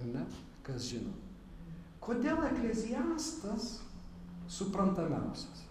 [0.01, 0.25] Ne?
[0.67, 1.13] Kas žino?
[2.03, 3.77] Kodėl ekleziastas
[4.51, 5.67] suprantamiausias?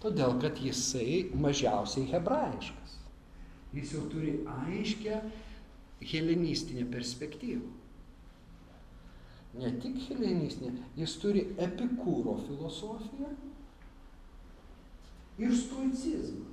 [0.00, 2.96] Todėl, kad jisai mažiausiai hebrajiškas.
[3.76, 5.18] Jis jau turi aiškę
[6.12, 7.80] helenistinę perspektyvą
[9.58, 13.30] ne tik helenistinė, jis turi epikūro filosofiją
[15.40, 16.49] ir stoicizmą.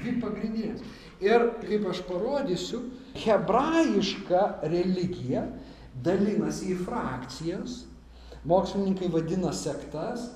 [0.00, 0.84] Dvi pagrindinės.
[1.24, 2.80] Ir kaip aš parodysiu,
[3.22, 5.46] hebrajiška religija
[6.04, 7.84] dalinasi į frakcijas,
[8.48, 10.28] mokslininkai vadina sektas,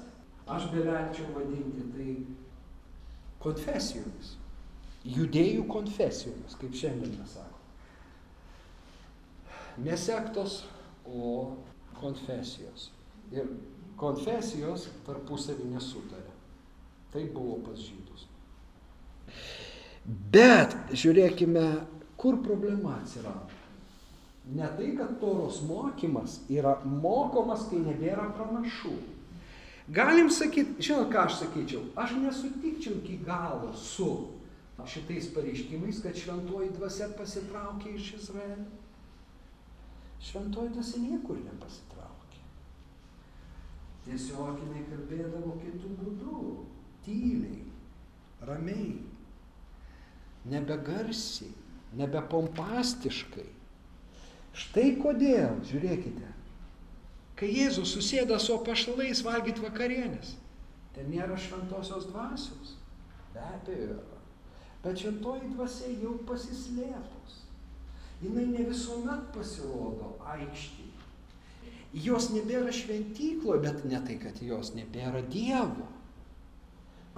[0.49, 2.13] aš galėčiau vadinti tai
[3.43, 4.37] konfesijomis,
[5.05, 7.57] judėjų konfesijomis, kaip šiandien mes sakome.
[9.85, 10.63] Nesektos
[11.07, 11.55] o
[12.01, 12.91] konfesijos.
[13.35, 13.47] Ir
[14.01, 16.35] konfesijos tarpusavį nesutarė.
[17.13, 18.08] Tai buvo pas žydus.
[20.33, 21.67] Bet žiūrėkime,
[22.19, 23.57] kur problema atsirado.
[24.49, 28.95] Ne tai, kad toros mokymas yra mokomas, kai nebėra pranašų.
[29.93, 34.09] Galim sakyti, žinot, ką aš sakyčiau, aš nesutikčiau iki galo su
[34.89, 38.69] šitais pareiškimais, kad šventoji dvasia pasitraukė iš Izraelio.
[40.23, 42.43] Šventoji dvasia niekur nepasitraukė.
[44.07, 45.78] Tiesiog jinai kalbėdavo kitų
[50.51, 51.53] nebegarsiai,
[51.99, 53.47] nebepompastiškai.
[54.59, 56.33] Štai kodėl, žiūrėkite,
[57.39, 60.35] kai Jėzus susėda su apaštalais valgyti vakarienės,
[60.97, 62.75] ten nėra šventosios dvasios.
[63.35, 64.19] Be abejo yra.
[64.83, 67.43] Bet šventoji dvasia jau pasislėpus.
[68.23, 70.87] Jis ne visuomet pasirodo aikštėje.
[72.05, 75.88] Jos nebėra šventykloje, bet ne tai, kad jos nebėra Dievo.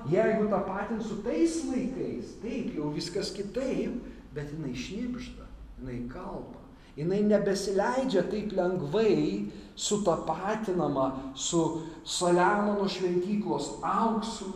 [0.09, 4.01] Jeigu tą patint su tais laikais, taip, jau viskas kitaip,
[4.35, 5.47] bet jinai šnipžda,
[5.81, 6.61] jinai kalba.
[6.97, 14.51] Jinai nebesileidžia taip lengvai sutapatinama su Saliamono šventyklos auksu,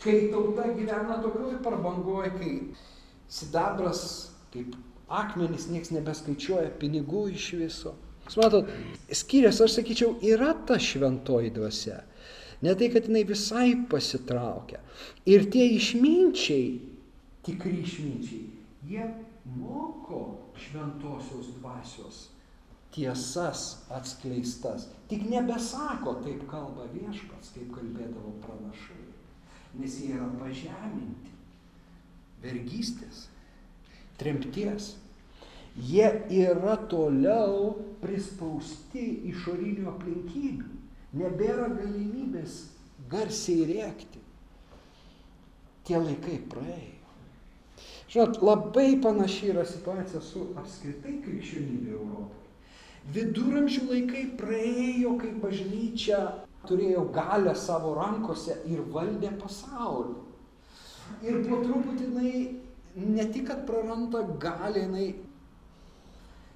[0.00, 2.52] kai tauta gyvena tokioj prabangoj, kai
[3.28, 4.76] sidabras, kaip
[5.10, 7.96] akmenys, nieks nebeskaičiuoja pinigų iš viso.
[8.28, 8.70] Jūs matot,
[9.10, 11.98] skiriasi, aš sakyčiau, yra ta šventoji dvasia.
[12.60, 14.82] Ne tai, kad jinai visai pasitraukia.
[15.28, 16.66] Ir tie išminčiai,
[17.46, 18.42] tikri išminčiai,
[18.90, 19.06] jie
[19.56, 22.26] moko šventosios dvasios
[22.92, 24.90] tiesas atskleistas.
[25.08, 29.00] Tik nebesako, taip kalba viešpats, kaip kalbėdavo pranašai
[29.78, 31.36] nes jie yra pažeminti.
[32.40, 33.28] Vergystės,
[34.20, 34.94] tremties.
[35.76, 36.08] Jie
[36.40, 40.69] yra toliau prispausti išorinių aplinkybių.
[41.16, 42.60] Nebėra galimybės
[43.10, 44.20] garsiai rėkti.
[45.88, 47.00] Tie laikai praėjo.
[48.10, 52.40] Žinot, labai panašiai yra situacija su apskritai krikščionybė Europoje.
[53.14, 56.18] Viduramžių laikai praėjo, kai bažnyčia
[56.68, 60.18] turėjo galę savo rankose ir valdė pasaulį.
[61.26, 62.34] Ir po truputį jinai
[63.14, 65.08] ne tik, kad praranda galę, jinai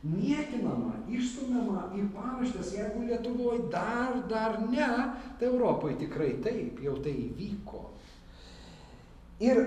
[0.05, 4.91] niekinama, išstumiama į paraštės, jeigu Lietuvoje dar, dar ne,
[5.41, 7.87] tai Europoje tikrai taip, jau tai įvyko.
[9.45, 9.63] Ir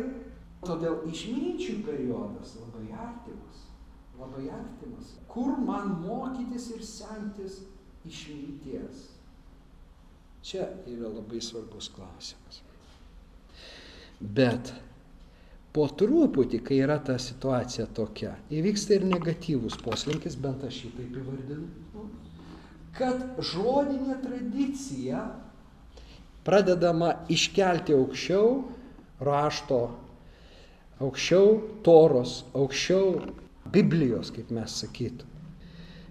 [0.66, 3.66] todėl išminčių periodas labai artimas,
[4.20, 5.16] labai artimas.
[5.32, 7.62] Kur man mokytis ir semtis
[8.08, 9.08] išminties?
[10.48, 12.62] Čia yra labai svarbus klausimas.
[14.22, 14.72] Bet
[15.78, 21.20] po truputį, kai yra ta situacija tokia, įvyksta ir negatyvus poslinkis, bent aš jį taip
[21.22, 22.08] įvardinu,
[22.98, 25.22] kad žodinė tradicija
[26.48, 28.50] pradedama iškelti aukščiau
[29.30, 29.82] rašto,
[30.98, 33.14] aukščiau toros, aukščiau
[33.70, 35.36] Biblijos, kaip mes sakytume.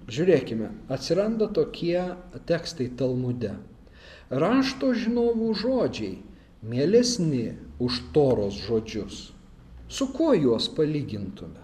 [0.07, 1.99] Žiūrėkime, atsiranda tokie
[2.47, 3.57] tekstai Talmude
[4.31, 6.21] rašto žinovų žodžiai
[6.63, 9.36] mielesni už toros žodžius.
[9.89, 11.63] Su kuo juos palygintume?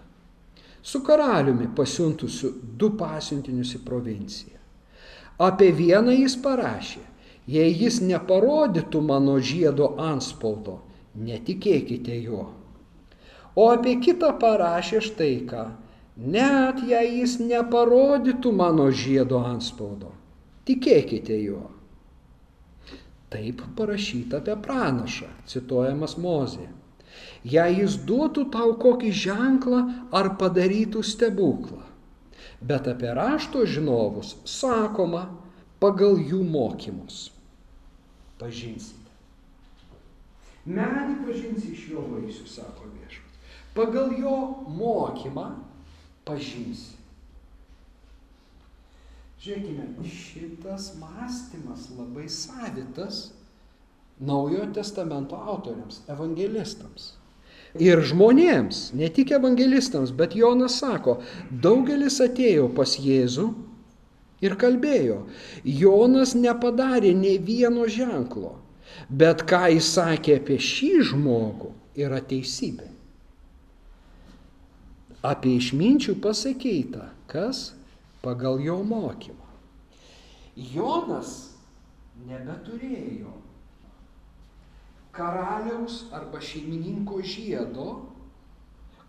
[0.81, 4.59] Su karaliumi pasiuntusiu du pasiuntinius į provinciją.
[5.43, 7.01] Apie vieną jis parašė,
[7.47, 10.79] jei jis neparodytų mano žiedo anspaudo,
[11.15, 12.49] netikėkite juo.
[13.55, 15.63] O apie kitą parašė štai ką,
[16.17, 20.13] net jei jis neparodytų mano žiedo anspaudo,
[20.67, 21.67] tikėkite juo.
[23.33, 26.69] Taip parašyta apie pranašą, cituojamas Mozė.
[27.43, 29.81] Jei jis duotų tau kokį ženklą
[30.15, 31.81] ar padarytų stebuklą.
[32.63, 35.25] Bet apie rašto žinovus sakoma
[35.83, 37.25] pagal jų mokymus.
[38.39, 39.11] Pažinsite.
[40.63, 43.39] Medį pažinsi iš jo vaisių, sako viešpats.
[43.75, 44.37] Pagal jo
[44.71, 45.49] mokymą
[46.23, 46.95] pažinsi.
[49.43, 53.33] Žiūrėkime, šitas mąstymas labai savitas
[54.23, 57.09] Naujojo testamento autoriams, evangelistams.
[57.81, 61.17] Ir žmonėms, ne tik evangelistams, bet Jonas sako,
[61.49, 63.47] daugelis atėjo pas Jėzų
[64.45, 65.23] ir kalbėjo.
[65.65, 68.59] Jonas nepadarė nei vieno ženklo,
[69.09, 72.91] bet ką jis sakė apie šį žmogų yra teisybė.
[75.25, 77.71] Apie išminčių pasakyta, kas
[78.21, 79.49] pagal jo mokymą.
[80.53, 81.55] Jonas
[82.27, 83.31] nebeturėjo
[85.13, 87.87] karaliaus arba šeimininko žiedo,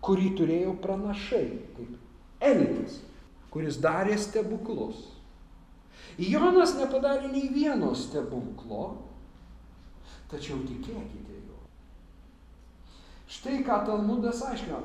[0.05, 1.47] kurį turėjo pranašai,
[1.77, 2.99] kaip elitas,
[3.53, 5.01] kuris darė stebuklus.
[6.21, 8.85] Jonas nepadarė nei vieno stebuklo,
[10.31, 11.63] tačiau tikėkite juo.
[13.31, 14.83] Štai ką Talmudas aiškino.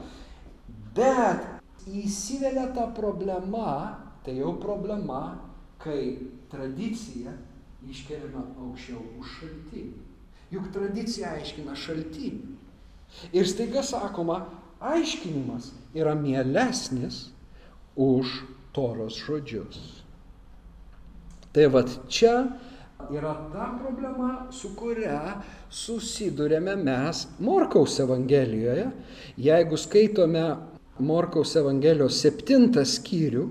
[0.97, 1.45] Bet
[1.87, 5.39] įsivelia ta problema, tai jau problema,
[5.81, 6.17] kai
[6.51, 7.37] tradicija
[7.89, 10.10] iškeliame aukščiau už šaltinį.
[10.51, 12.57] Juk tradicija aiškina šaltinį.
[13.35, 14.45] Ir staiga sakoma,
[14.81, 17.29] aiškinimas yra mielesnis
[17.99, 18.41] už
[18.75, 19.81] toros žodžius.
[21.51, 22.35] Tai vad čia
[23.11, 25.41] yra ta problema, su kuria
[25.71, 28.87] susidurėme mes Morkaus Evangelijoje.
[29.41, 30.45] Jeigu skaitome
[31.01, 33.49] Morkaus Evangelijos septintą skyrių,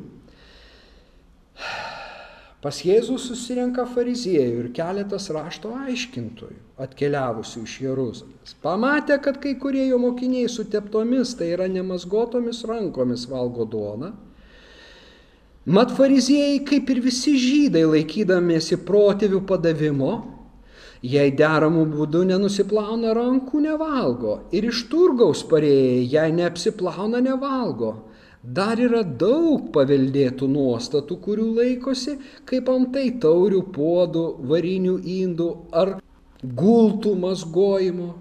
[2.59, 8.55] Pas Jėzų susirenka fariziejų ir keletas rašto aiškintojų, atkeliavusių iš Jeruzalės.
[8.59, 14.11] Pamatė, kad kai kurie jo mokiniai su teptomis, tai yra nemasgotomis rankomis valgo duoną.
[15.71, 20.11] Mat fariziejai, kaip ir visi žydai, laikydamiesi protėvių padavimo,
[20.99, 24.35] jei deramų būdų nenusiplauna rankų, nevalgo.
[24.51, 27.93] Ir iš turgaus parėjai, jei neapsiplauna, nevalgo.
[28.39, 32.15] Dar yra daug paveldėtų nuostatų, kurių laikosi,
[32.47, 35.97] kaip antai taurių puodų, varinių indų ar
[36.43, 38.13] gultų mazgojimo.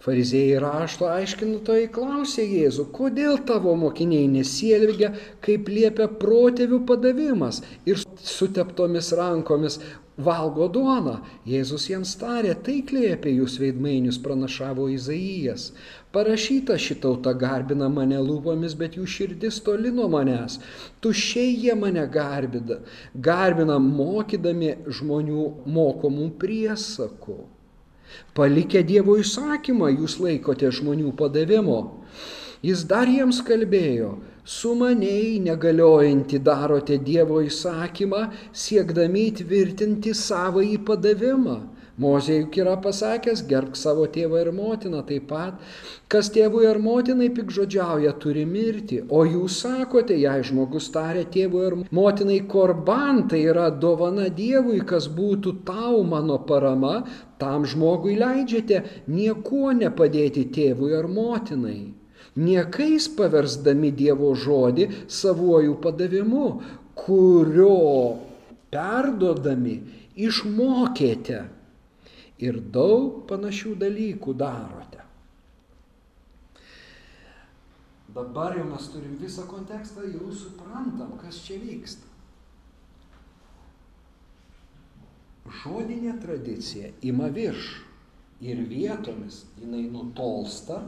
[0.00, 5.10] Fariziejai rašto aiškintojai klausė Jėzų, kodėl tavo mokiniai nesielgia,
[5.44, 9.76] kaip liepia protėvių padavimas ir suteptomis rankomis
[10.18, 11.18] valgo duoną.
[11.48, 15.70] Jėzus jiems tarė, taikliai apie jūs veidmainius pranašavo Izaijas.
[16.14, 20.58] Parašyta šitauta garbina mane lūpomis, bet jų širdis toli nuo manęs.
[21.00, 22.80] Tušiai jie mane garbina,
[23.14, 27.38] garbina mokydami žmonių mokomų priesakų.
[28.34, 31.80] Palikę Dievo įsakymą, jūs laikote žmonių padavimo.
[32.66, 38.22] Jis dar jiems kalbėjo, sumaniai negaliojantį darote Dievo įsakymą,
[38.52, 41.58] siekdami įtvirtinti savo įpadavimą.
[42.00, 45.58] Mozė juk yra pasakęs, gerbk savo tėvą ir motiną taip pat,
[46.08, 51.78] kas tėvui ar motinai pikžodžiauja turi mirti, o jūs sakote, jei žmogus tarė tėvui ir
[52.00, 57.02] motinai korban, tai yra dovana Dievui, kas būtų tau mano parama,
[57.42, 61.99] tam žmogui leidžiate niekuo nepadėti tėvui ar motinai
[62.36, 66.46] niekais paversdami Dievo žodį savuoju padavimu,
[66.94, 68.20] kurio
[68.70, 69.78] perdodami
[70.20, 71.44] išmokėte
[72.40, 75.00] ir daug panašių dalykų darote.
[78.10, 82.08] Dabar jau mes turim visą kontekstą, jau suprantam, kas čia vyksta.
[85.60, 87.68] Žodinė tradicija ima virš
[88.42, 90.80] ir vietomis jinai nutolsta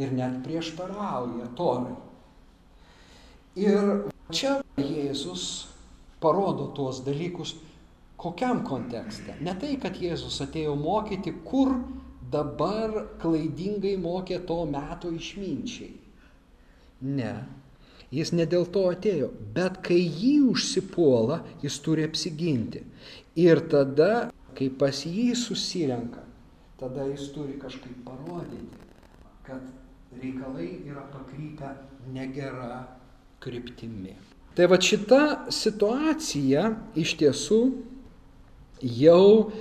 [0.00, 1.96] ir net prieštarauja torai.
[3.60, 5.46] Ir čia Jėzus
[6.22, 7.56] parodo tuos dalykus
[8.20, 9.36] kokiam kontekste.
[9.44, 11.74] Ne tai, kad Jėzus atėjo mokyti, kur
[12.30, 15.94] dabar klaidingai mokė to meto išminčiai.
[17.00, 17.32] Ne.
[18.10, 22.82] Jis ne dėl to atėjo, bet kai jį užsipuola, jis turi apsiginti.
[23.38, 26.24] Ir tada, kai pas jį susirenka,
[26.80, 28.80] tada jis turi kažkaip parodyti,
[29.46, 29.62] kad
[30.12, 31.74] reikalai yra pakrypę
[32.12, 32.80] negera
[33.40, 34.16] kryptimi.
[34.54, 35.20] Tai va šita
[35.54, 36.64] situacija
[36.98, 37.60] iš tiesų
[38.82, 39.52] jau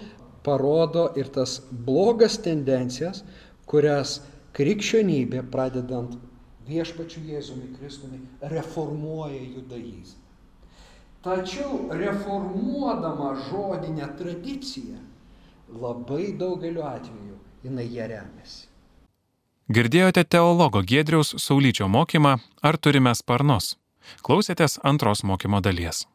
[0.44, 3.22] parodo ir tas blogas tendencijas,
[3.70, 4.20] kurias
[4.58, 6.18] krikščionybė, pradedant
[6.70, 8.20] viešpačiu Jėzumi Kristumi,
[8.54, 10.26] reformuoja judaizmą.
[11.24, 15.02] Tačiau reformuodama žodinę tradiciją,
[15.82, 17.36] labai daugeliu atveju
[17.66, 18.69] jinai ją remiasi.
[19.70, 22.32] Girdėjote teologo Gedriaus Saulyčio mokymą
[22.66, 23.76] Ar turime sparnus?
[24.26, 26.08] Klausėtės antros mokymo dalies.